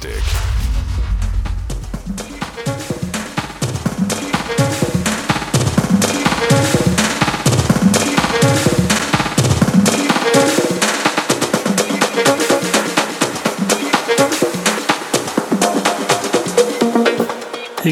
[0.00, 0.41] Dan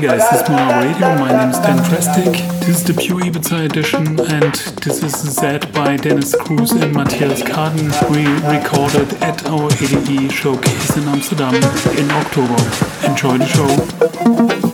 [0.01, 1.15] Hey guys, this is Mono Radio.
[1.17, 2.61] My name is Dan Dresdick.
[2.61, 7.43] This is the Pure Ibiza edition, and this is Z by Dennis Cruz and Matthias
[7.43, 7.93] Kaden.
[8.09, 12.57] We recorded at our ADE showcase in Amsterdam in October.
[13.07, 13.47] Enjoy the
[14.65, 14.70] show.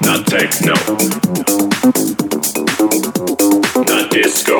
[0.00, 0.72] Not techno.
[3.84, 4.56] Not disco.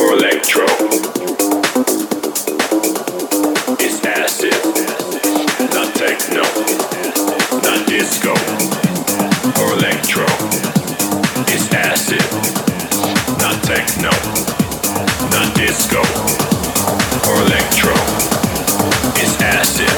[0.00, 0.64] Or electro.
[3.78, 4.56] It's acid.
[5.74, 6.42] Not techno.
[7.62, 8.32] Not disco.
[9.60, 10.24] Or electro.
[11.52, 12.24] It's acid.
[13.42, 14.10] Not techno.
[15.32, 16.00] Not disco.
[17.28, 17.92] Or electro.
[19.20, 19.95] It's acid.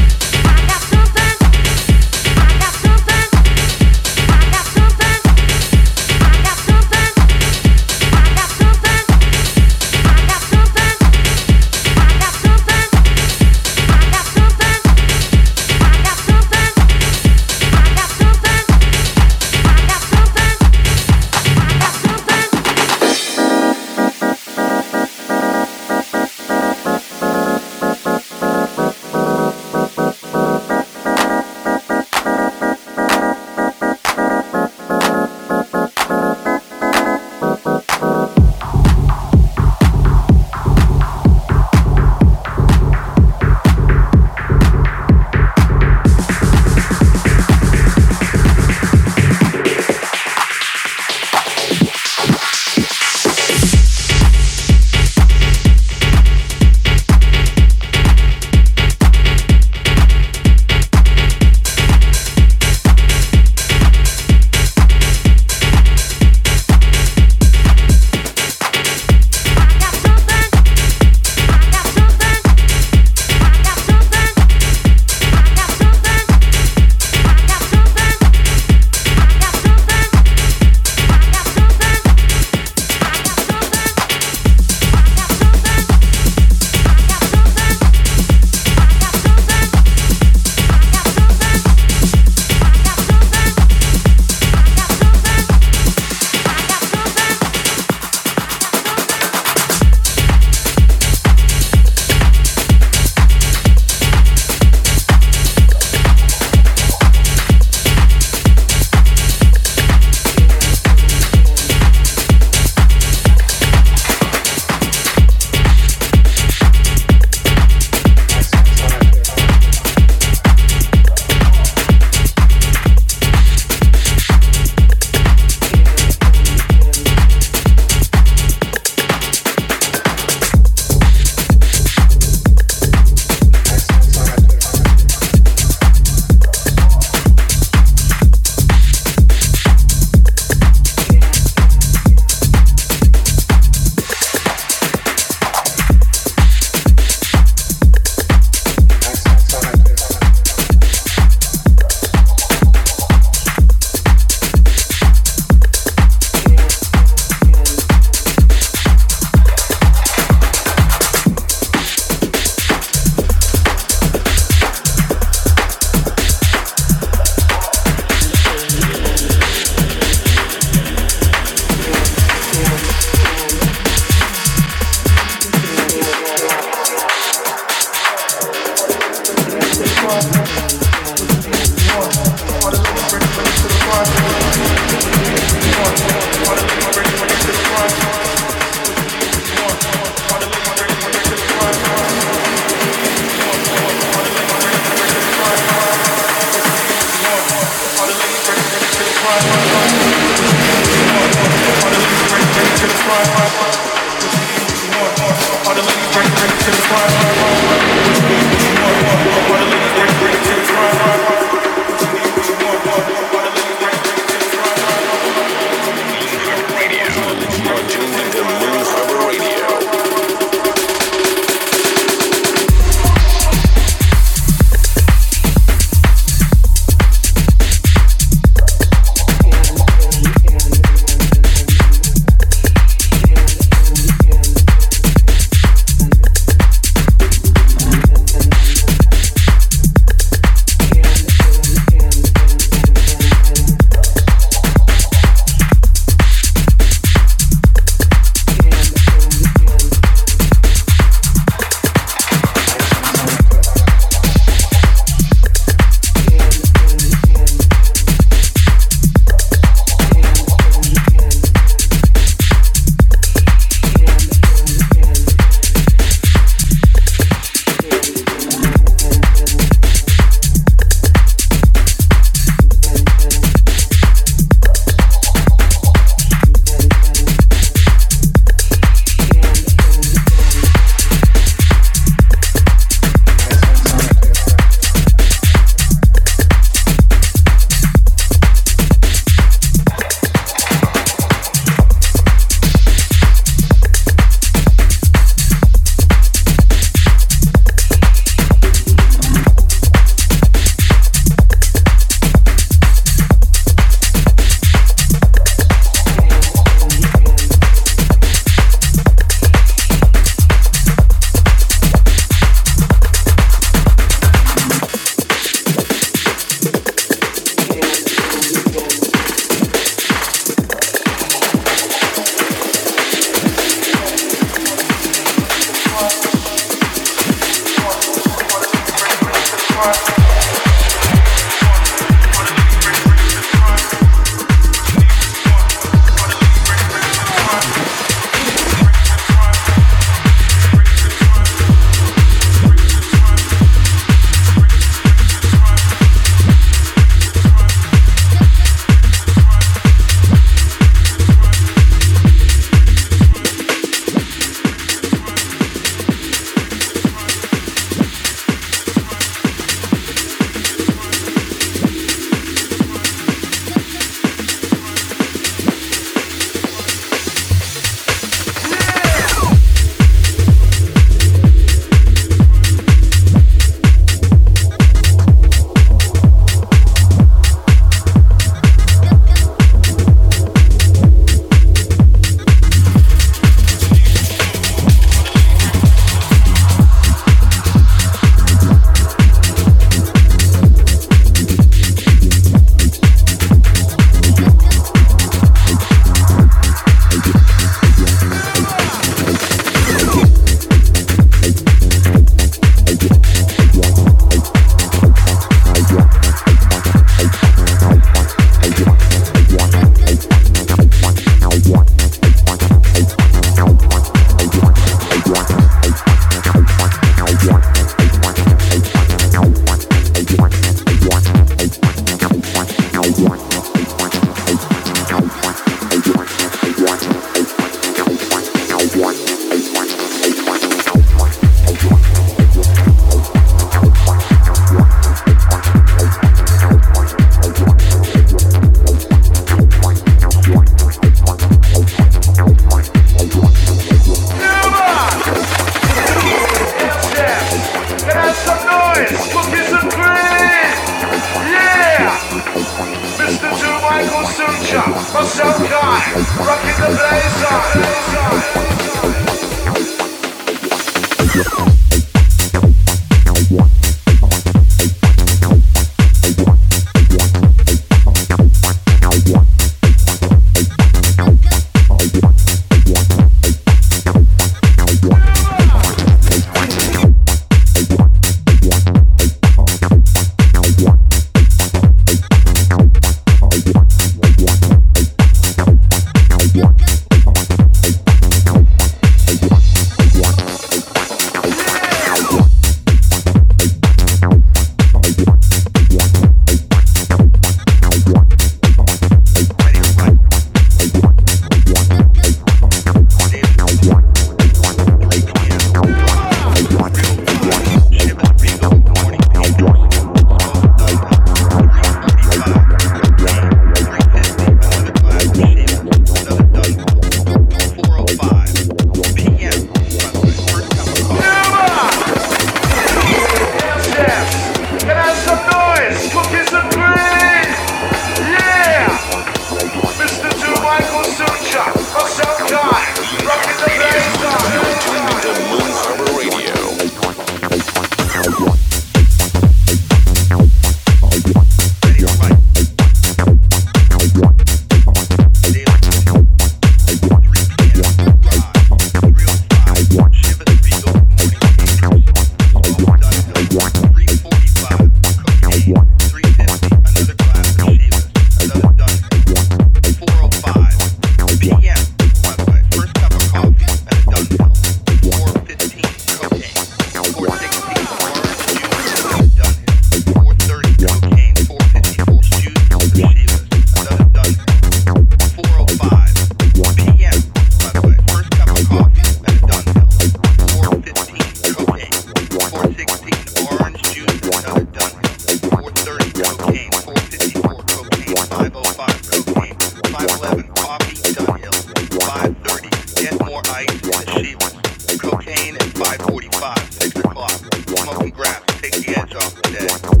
[598.61, 600.00] take the edge off of that.